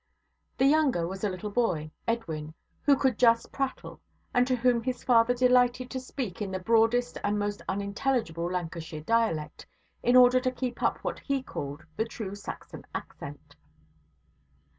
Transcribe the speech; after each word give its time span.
The 0.57 0.65
younger 0.65 1.07
was 1.07 1.23
a 1.23 1.29
little 1.29 1.51
boy, 1.51 1.91
Edwin, 2.07 2.55
who 2.81 2.95
could 2.95 3.19
just 3.19 3.51
prattle, 3.51 4.01
and 4.33 4.47
to 4.47 4.55
whom 4.55 4.81
his 4.81 5.03
father 5.03 5.35
delighted 5.35 5.91
to 5.91 5.99
speak 5.99 6.41
in 6.41 6.49
the 6.49 6.57
broadest 6.57 7.19
and 7.23 7.37
most 7.37 7.61
unintelligible 7.69 8.51
Lancashire 8.51 9.01
dialect, 9.01 9.67
in 10.01 10.15
order 10.15 10.39
to 10.39 10.49
keep 10.51 10.81
up 10.81 10.97
what 11.03 11.19
he 11.19 11.43
called 11.43 11.83
the 11.97 12.05
true 12.05 12.33
Saxon 12.33 12.83
accent. 12.95 13.55